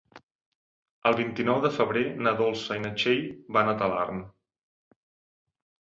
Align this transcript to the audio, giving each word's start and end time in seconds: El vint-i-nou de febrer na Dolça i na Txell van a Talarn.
El 1.09 1.17
vint-i-nou 1.19 1.59
de 1.67 1.71
febrer 1.75 2.03
na 2.27 2.33
Dolça 2.41 2.79
i 2.79 2.83
na 2.87 2.93
Txell 2.97 3.23
van 3.59 3.69
a 3.75 3.79
Talarn. 3.83 4.27